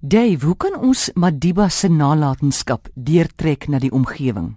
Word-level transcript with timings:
Dave, 0.00 0.46
hoe 0.46 0.54
kan 0.56 0.76
ons 0.78 1.08
Madiba 1.18 1.64
se 1.68 1.88
nalatenskap 1.90 2.86
deurtrek 2.94 3.64
na 3.66 3.80
die 3.82 3.90
omgewing? 3.90 4.52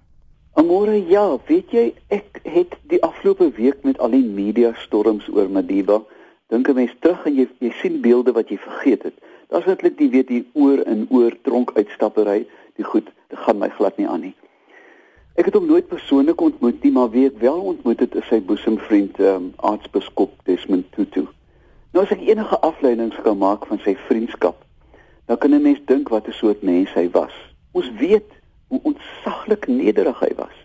Amore, 0.54 1.00
ja, 1.10 1.24
weet 1.48 1.74
jy, 1.74 1.86
ek 2.14 2.38
het 2.46 2.76
die 2.94 3.00
afgelope 3.02 3.48
week 3.58 3.82
met 3.82 3.98
al 3.98 4.14
die 4.14 4.22
media 4.22 4.70
storms 4.84 5.26
oor 5.34 5.50
Madiba, 5.50 5.98
dink 6.54 6.70
'n 6.70 6.76
mens 6.78 6.94
terug 7.02 7.26
en 7.26 7.34
jy 7.34 7.48
jy 7.58 7.74
sien 7.82 8.02
beelde 8.06 8.38
wat 8.38 8.54
jy 8.54 8.58
vergeet 8.62 9.04
het. 9.04 9.18
Daar's 9.50 9.66
eintlik 9.66 9.98
die 9.98 10.12
weet 10.14 10.28
die 10.28 10.46
oor 10.54 10.86
en 10.86 11.08
oor 11.10 11.34
tronk 11.42 11.74
uitstappery, 11.74 12.46
die 12.78 12.86
goed, 12.86 13.10
dit 13.30 13.40
gaan 13.40 13.58
my 13.58 13.70
glad 13.70 13.98
nie 13.98 14.08
aan 14.08 14.22
nie. 14.22 14.36
Ek 15.36 15.46
het 15.46 15.54
hom 15.54 15.66
nooit 15.66 15.88
persoonlik 15.88 16.42
ontmoet 16.42 16.84
nie, 16.84 16.92
maar 16.92 17.10
wie 17.10 17.26
ek 17.26 17.40
wel 17.42 17.62
ontmoet 17.62 18.00
het, 18.00 18.16
is 18.16 18.28
sy 18.28 18.42
boesemvriend, 18.42 19.20
um, 19.20 19.54
aartsbiskop 19.58 20.38
Desmond 20.46 20.86
Tutu. 20.92 21.26
Nou 21.94 22.06
as 22.06 22.12
ek 22.12 22.22
enige 22.22 22.60
afleidings 22.60 23.18
kan 23.24 23.38
maak 23.38 23.66
van 23.66 23.80
sy 23.80 23.98
vriendskap, 24.06 24.62
dan 25.32 25.40
kan 25.40 25.54
'n 25.54 25.62
mens 25.62 25.80
dink 25.86 26.10
wat 26.10 26.28
'n 26.28 26.32
soort 26.32 26.62
mens 26.62 26.94
hy 26.94 27.10
was. 27.10 27.32
Ons 27.72 27.92
weet 27.98 28.32
hoe 28.68 28.80
ontsaglik 28.84 29.68
nederig 29.68 30.20
hy 30.20 30.32
was. 30.36 30.58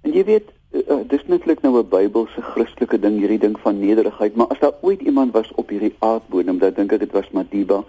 En 0.00 0.12
jy 0.12 0.24
weet, 0.24 0.52
uh, 0.70 1.00
dis 1.06 1.26
netlik 1.26 1.60
nou 1.62 1.78
'n 1.78 1.88
Bybelse 1.88 2.42
Christelike 2.42 2.98
ding 2.98 3.18
hierdie 3.18 3.38
ding 3.38 3.58
van 3.60 3.78
nederigheid, 3.78 4.36
maar 4.36 4.46
as 4.46 4.58
daar 4.58 4.74
ooit 4.80 5.00
iemand 5.00 5.32
was 5.32 5.52
op 5.54 5.68
hierdie 5.68 5.94
aardbodem, 5.98 6.58
dan 6.58 6.72
dink 6.72 6.92
ek 6.92 6.98
dit 6.98 7.12
was 7.12 7.30
Madiba 7.30 7.84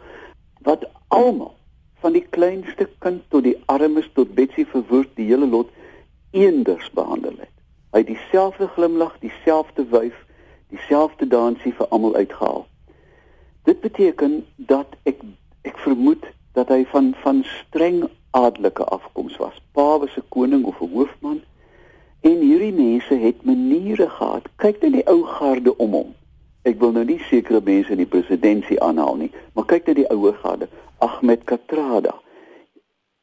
wat 0.62 0.88
almal 1.08 1.56
van 1.94 2.14
die 2.14 2.28
kleinste 2.30 2.90
kind 3.00 3.22
tot 3.28 3.44
die 3.44 3.58
armes 3.66 4.10
tot 4.14 4.34
Betsy 4.34 4.66
verwoord 4.66 5.10
die 5.16 5.28
hele 5.28 5.48
lot 5.48 5.70
eenders 6.32 6.92
behandel 6.92 7.36
het. 7.38 7.56
Hy 7.92 7.98
het 7.98 8.08
dieselfde 8.08 8.68
glimlag, 8.68 9.20
dieselfde 9.20 9.86
wyf, 9.86 10.26
dieselfde 10.70 11.28
dansie 11.28 11.74
vir 11.74 11.88
almal 11.88 12.16
uitgehaal. 12.16 12.68
Dit 13.64 13.82
beteken 13.82 14.46
dat 14.56 14.96
ek 15.04 15.22
vermoed 15.90 16.26
dat 16.58 16.70
hy 16.74 16.84
van 16.94 17.14
van 17.24 17.44
streng 17.44 18.04
adelike 18.38 18.84
afkoms 18.84 19.38
was. 19.42 19.58
Pa 19.74 19.98
was 20.00 20.16
'n 20.18 20.30
koning 20.30 20.64
of 20.66 20.82
'n 20.82 20.94
hoofman 20.94 21.42
en 22.22 22.38
hierdie 22.50 22.74
mense 22.74 23.14
het 23.14 23.44
maniere 23.44 24.10
gehad. 24.10 24.46
Kyk 24.56 24.82
net 24.82 24.94
die 24.94 25.08
ou 25.08 25.24
garde 25.24 25.78
om 25.78 25.92
hom. 25.92 26.16
Ek 26.62 26.80
wil 26.80 26.92
nou 26.92 27.06
nie 27.06 27.20
sekere 27.20 27.62
mense 27.64 27.92
in 27.92 27.98
die 28.04 28.14
presidentskap 28.16 28.80
aanhaal 28.80 29.16
nie, 29.16 29.32
maar 29.54 29.66
kyk 29.66 29.86
net 29.86 29.96
die 29.96 30.10
ouer 30.10 30.34
garde. 30.34 30.68
Ahmed 30.98 31.44
Katrada. 31.44 32.16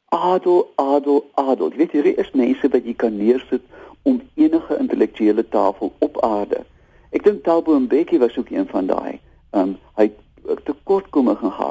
Adel, 0.09 0.67
adel, 0.75 1.25
adel. 1.33 1.69
Weet 1.69 1.91
jy, 1.91 2.01
hier 2.01 2.19
is 2.19 2.31
mense 2.31 2.69
wat 2.69 2.85
jy 2.85 2.93
kan 2.93 3.17
neersit 3.17 3.61
om 4.01 4.21
enige 4.33 4.77
intellektuele 4.79 5.49
tafel 5.49 5.93
op 5.99 6.21
aarde. 6.23 6.65
Ek 7.11 7.23
dink 7.23 7.43
Thabo 7.43 7.79
Mbeki 7.79 8.17
was 8.19 8.37
ook 8.37 8.49
een 8.49 8.67
van 8.67 8.85
daai. 8.85 9.19
Um 9.51 9.77
hy 9.95 10.11
het 10.47 10.63
tekortkominge 10.63 11.51
gehad 11.51 11.66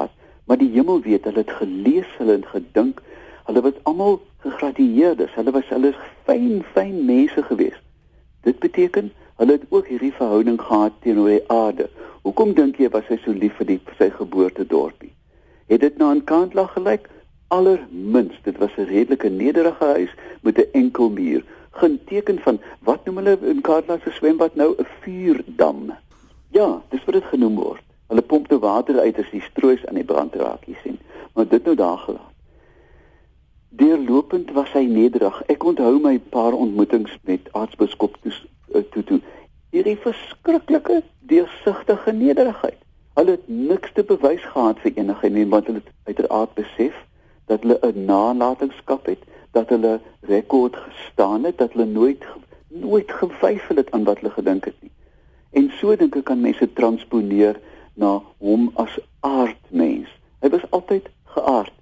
maar 0.57 0.65
die 0.65 0.75
hemel 0.75 1.01
weet 1.01 1.23
hulle 1.23 1.43
het 1.45 1.51
gelees 1.51 2.13
hulle 2.17 2.31
het 2.31 2.45
gedink 2.49 3.01
hulle 3.45 3.61
was 3.61 3.75
almal 3.89 4.15
gegradueerdes 4.45 5.35
hulle 5.37 5.51
was 5.53 5.67
hulle 5.69 5.91
fyn 6.25 6.63
fyn 6.73 6.95
mense 7.05 7.43
geweest. 7.49 7.83
Dit 8.41 8.57
beteken 8.63 9.11
hulle 9.37 9.57
het 9.59 9.67
ook 9.69 9.91
hierdie 9.91 10.13
verhouding 10.17 10.57
gehad 10.61 10.97
teenoor 11.03 11.29
die 11.29 11.43
aarde. 11.53 11.89
Hoekom 12.25 12.55
dink 12.57 12.81
jy 12.81 12.89
was 12.95 13.05
hy 13.11 13.19
so 13.21 13.37
lief 13.37 13.53
vir 13.61 13.69
die 13.69 13.77
vir 13.85 13.99
sy 13.99 14.09
geboortedorpie? 14.17 15.13
Het 15.69 15.85
dit 15.85 16.01
nou 16.01 16.09
aan 16.09 16.25
Kantla 16.25 16.65
gelyk 16.73 17.05
allerminst 17.53 18.49
dit 18.49 18.57
was 18.57 18.73
'n 18.77 18.89
redelike 18.89 19.29
nederige 19.29 19.93
huis 19.93 20.13
met 20.41 20.57
'n 20.57 20.71
enkel 20.73 21.09
muur. 21.09 21.43
Geen 21.71 21.99
teken 22.05 22.39
van 22.39 22.59
wat 22.79 23.05
noem 23.05 23.21
hulle 23.21 23.37
in 23.53 23.61
Kantla 23.61 23.99
se 24.03 24.11
swembad 24.11 24.55
nou? 24.55 24.73
'n 24.73 24.87
vuurdam. 25.05 25.93
Ja 26.49 26.81
dis 26.89 27.05
wat 27.05 27.13
dit 27.13 27.29
genoem 27.35 27.55
word 27.55 27.86
Hulle 28.17 28.29
pomp 28.29 28.47
te 28.49 28.57
water 28.57 28.97
uit 28.99 29.17
as 29.21 29.27
die 29.29 29.43
stroos 29.45 29.83
aan 29.85 29.99
die 29.99 30.07
brand 30.09 30.33
raak, 30.41 30.63
jy 30.65 30.73
sien. 30.81 30.95
Maar 31.37 31.45
dit 31.51 31.67
nou 31.69 31.75
daar 31.77 31.99
gelaat. 32.01 32.31
Deurlopend 33.77 34.49
was 34.55 34.71
hy 34.73 34.87
nederig. 34.89 35.37
Ek 35.53 35.61
onthou 35.69 35.99
my 36.01 36.15
paar 36.33 36.57
ontmoetings 36.57 37.13
met 37.29 37.45
aartsbiskop 37.53 38.17
eh, 38.25 38.81
Tutu. 38.89 39.19
Hierdie 39.69 39.99
verskriklike 40.01 41.03
deursigtige 41.29 42.15
nederigheid. 42.17 42.81
Hulle 43.21 43.37
het 43.37 43.45
niks 43.45 43.93
te 43.93 44.01
bewys 44.01 44.41
gehad 44.49 44.81
vir 44.81 44.97
enige 44.97 45.29
iemand 45.29 45.53
want 45.53 45.69
hulle 45.69 45.85
het 45.85 45.93
uiteraard 46.09 46.57
besef 46.57 46.97
dat 47.45 47.61
hulle 47.61 47.77
'n 47.85 48.05
nalatenskap 48.09 49.05
het, 49.05 49.21
dat 49.53 49.69
hulle 49.69 49.99
rekord 50.25 50.75
gestaan 50.75 51.45
het, 51.45 51.57
dat 51.61 51.77
hulle 51.77 51.85
nooit 51.85 52.25
nooit 52.67 53.11
gewyfel 53.11 53.75
het 53.75 53.91
aan 53.91 54.09
wat 54.09 54.25
hulle 54.25 54.33
gedink 54.33 54.65
het 54.65 54.81
nie. 54.81 54.91
En 55.53 55.69
so 55.77 55.95
dink 55.95 56.15
ek 56.15 56.25
kan 56.33 56.41
mense 56.41 56.73
transponeer 56.73 57.61
na 57.97 58.21
hom 58.37 58.69
as 58.75 58.93
aardmens. 59.25 60.09
Hy 60.41 60.49
was 60.53 60.65
altyd 60.69 61.09
geaard. 61.33 61.73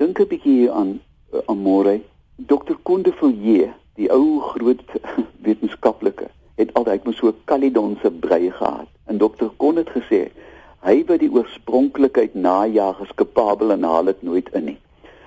Dink 0.00 0.20
'n 0.20 0.28
bietjie 0.28 0.56
hier 0.60 0.72
aan 0.72 1.00
uh, 1.32 1.40
Amore, 1.46 2.00
Dr. 2.36 2.76
Kondevillier, 2.82 3.74
die 3.94 4.08
ou 4.10 4.40
groot 4.40 4.82
wetenskaplike, 5.46 6.30
het 6.56 6.72
altyd 6.74 7.04
met 7.04 7.16
so 7.16 7.28
'n 7.28 7.44
Caledonse 7.44 8.10
brei 8.10 8.50
gehad. 8.50 8.88
En 9.04 9.18
Dr. 9.18 9.52
Kon 9.56 9.76
het 9.76 9.90
gesê 9.90 10.30
hy 10.84 11.04
wat 11.08 11.20
die 11.20 11.32
oorspronklikheid 11.32 12.34
najag 12.34 13.00
is 13.00 13.14
kapabel 13.14 13.72
en 13.72 13.82
haal 13.82 14.04
dit 14.04 14.22
nooit 14.22 14.48
in 14.52 14.64
nie. 14.64 14.80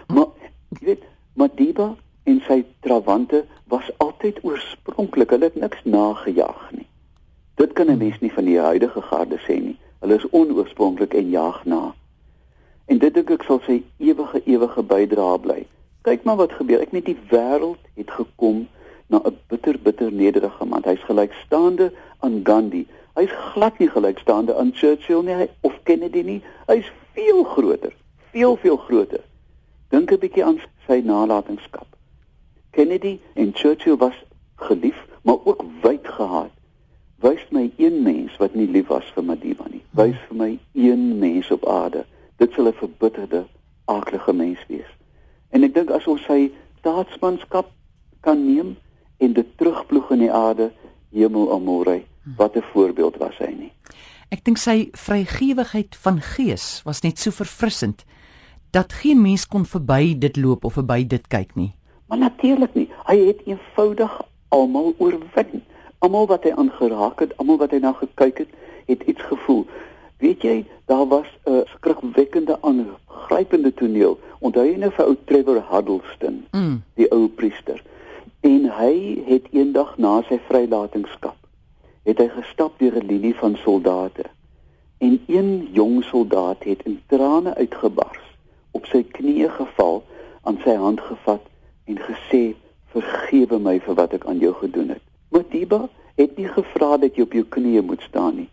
Maar 0.08 0.28
jy 0.70 0.86
weet, 0.86 1.04
Madiba 1.34 1.96
en 2.24 2.42
sy 2.48 2.64
trawante 2.80 3.46
was 3.70 3.90
altyd 3.98 4.40
oorspronklik. 4.44 5.30
Hulle 5.30 5.50
het 5.50 5.56
niks 5.56 5.84
nagejaag 5.84 6.72
nie. 6.72 6.88
Dit 7.56 7.74
kan 7.74 7.90
'n 7.90 7.98
mens 7.98 8.20
nie 8.20 8.34
van 8.34 8.46
die 8.46 8.60
huidige 8.60 9.02
garde 9.02 9.38
sê 9.48 9.62
nie. 9.62 9.78
Hulle 10.00 10.16
is 10.16 10.30
onoorspronklik 10.30 11.14
en 11.14 11.30
jaag 11.30 11.66
na. 11.66 11.96
En 12.86 12.98
dit 12.98 13.14
dink 13.14 13.32
ek 13.34 13.44
sal 13.44 13.60
sy 13.66 13.82
ewige 13.98 14.42
ewige 14.46 14.84
bydrae 14.84 15.40
bly. 15.44 15.62
Kyk 16.08 16.24
maar 16.24 16.38
wat 16.40 16.54
gebeur. 16.56 16.84
Ek 16.86 16.94
net 16.96 17.08
die 17.10 17.18
wêreld 17.32 17.82
het 18.00 18.12
gekom 18.16 18.68
na 19.10 19.22
'n 19.26 19.38
bitter 19.50 19.80
bitter 19.80 20.12
nederige 20.12 20.66
man. 20.66 20.86
Hy's 20.86 21.04
gelykstaande 21.10 21.92
aan 22.20 22.42
Gandhi. 22.44 22.86
Hy's 23.16 23.34
glad 23.54 23.78
nie 23.80 23.90
gelykstaande 23.90 24.56
aan 24.56 24.72
Churchill 24.74 25.24
nie 25.24 25.50
of 25.62 25.74
Kennedy 25.84 26.22
nie. 26.22 26.42
Hy's 26.68 26.92
veel 27.14 27.44
groter, 27.44 27.94
veel 28.32 28.56
veel 28.56 28.78
groter. 28.78 29.24
Dink 29.90 30.12
'n 30.12 30.20
bietjie 30.20 30.46
aan 30.46 30.62
sy 30.88 31.02
nalatenskap. 31.04 31.88
Kennedy 32.72 33.20
en 33.34 33.52
Churchill 33.54 33.98
was 33.98 34.24
gelief, 34.56 35.08
maar 35.22 35.38
ook 35.44 35.64
wyd 35.82 36.08
gehaat 36.08 36.57
wys 37.22 37.42
my 37.50 37.72
een 37.78 38.02
mens 38.04 38.36
wat 38.38 38.56
nie 38.56 38.68
lief 38.70 38.88
was 38.88 39.06
vir 39.16 39.24
Madiba 39.24 39.66
nie. 39.72 39.82
Wys 39.98 40.18
vir 40.28 40.38
my 40.38 40.52
een 40.74 41.18
mens 41.20 41.52
op 41.52 41.66
aarde. 41.68 42.06
Dit 42.38 42.54
sal 42.54 42.68
'n 42.68 42.74
verbitterde, 42.74 43.46
aaklige 43.86 44.34
mens 44.34 44.60
wees. 44.68 44.92
En 45.50 45.64
ek 45.64 45.74
dink 45.74 45.90
as 45.90 46.08
ons 46.08 46.24
sy 46.26 46.52
staatsmanskap 46.80 47.72
kan 48.22 48.46
neem 48.46 48.76
en 49.18 49.34
dit 49.34 49.58
terugploeg 49.58 50.12
in 50.12 50.20
die 50.20 50.32
aarde, 50.32 50.72
hemel 51.12 51.52
amore, 51.54 52.04
wat 52.38 52.56
'n 52.56 52.64
voorbeeld 52.74 53.18
was 53.18 53.38
hy 53.38 53.54
nie. 53.58 53.72
Ek 54.30 54.44
dink 54.44 54.58
sy 54.58 54.90
vrygewigheid 54.92 55.96
van 55.96 56.22
gees 56.22 56.82
was 56.84 57.02
net 57.02 57.20
so 57.20 57.32
verfrissend 57.32 58.06
dat 58.72 58.94
geen 58.94 59.22
mens 59.22 59.48
kon 59.48 59.66
verby 59.66 60.18
dit 60.18 60.36
loop 60.38 60.66
of 60.66 60.74
verby 60.74 61.08
dit 61.08 61.28
kyk 61.28 61.56
nie. 61.56 61.74
Maar 62.08 62.18
natuurlik 62.18 62.74
nie. 62.74 62.90
Hy 63.08 63.18
het 63.28 63.42
eenvoudig 63.46 64.22
almal 64.50 64.94
oorwin 64.98 65.64
almal 66.00 66.28
wat 66.28 66.44
hy 66.44 66.52
aangeraak 66.52 67.20
het, 67.20 67.38
almal 67.38 67.58
wat 67.58 67.72
hy 67.72 67.80
na 67.80 67.94
gekyk 67.94 68.38
het, 68.38 68.52
het 68.86 69.02
iets 69.02 69.22
gevoel. 69.22 69.66
Weet 70.18 70.42
jy, 70.42 70.66
daar 70.86 71.08
was 71.08 71.28
'n 71.46 71.64
skrikwekkende 71.66 72.58
aangrypende 72.62 73.74
toneel. 73.74 74.20
Onthou 74.40 74.66
jy 74.66 74.78
nou 74.78 74.92
vir 74.92 75.06
ou 75.06 75.16
Trevor 75.26 75.64
Huddleston, 75.70 76.46
mm. 76.52 76.84
die 76.96 77.12
ou 77.12 77.28
priester? 77.28 77.84
En 78.42 78.70
hy 78.80 79.24
het 79.26 79.46
eendag 79.52 79.98
na 79.98 80.22
sy 80.30 80.40
vrylatingskap 80.48 81.36
het 82.08 82.22
hy 82.24 82.28
gestap 82.32 82.80
deur 82.80 82.96
'n 82.96 83.08
linie 83.08 83.36
van 83.36 83.56
soldate. 83.56 84.24
En 84.98 85.22
een 85.28 85.70
jong 85.72 86.04
soldaat 86.04 86.64
het 86.64 86.84
in 86.84 87.02
trane 87.08 87.56
uitgebars, 87.56 88.24
op 88.72 88.86
sy 88.86 89.04
knieë 89.04 89.50
geval, 89.50 90.04
aan 90.42 90.60
sy 90.64 90.76
hand 90.76 91.02
gevat 91.02 91.42
en 91.84 91.98
gesê: 92.00 92.56
"Vergewe 92.86 93.60
my 93.60 93.80
vir 93.80 93.96
wat 93.96 94.14
ek 94.14 94.26
aan 94.26 94.40
jou 94.40 94.54
gedoen 94.54 94.90
het." 94.90 95.04
Modiba 95.30 95.88
het 96.16 96.38
nie 96.38 96.48
gevra 96.48 96.98
dat 96.98 97.16
jy 97.16 97.28
op 97.28 97.36
jou 97.36 97.46
knieë 97.58 97.84
moet 97.86 98.02
staan 98.08 98.36
nie. 98.42 98.50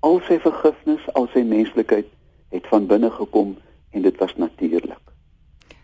Al 0.00 0.20
sy 0.28 0.38
vergifnis, 0.42 1.02
al 1.18 1.26
sy 1.32 1.42
menslikheid 1.46 2.10
het 2.54 2.68
van 2.70 2.86
binne 2.86 3.10
gekom 3.10 3.56
en 3.90 4.02
dit 4.02 4.20
was 4.20 4.36
natuurlik. 4.36 5.02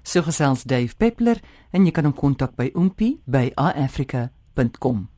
So 0.04 0.22
gesels 0.22 0.62
Dave 0.68 0.96
Peppler 0.96 1.40
en 1.72 1.88
jy 1.88 1.94
kan 1.96 2.04
hom 2.04 2.14
kontak 2.14 2.54
by 2.60 2.70
oompie 2.74 3.18
by 3.24 3.50
africa.com. 3.56 5.08